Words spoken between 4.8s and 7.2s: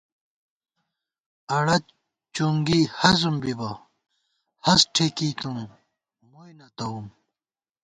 ٹھېکِی تُم مُوئی نہ تَوُم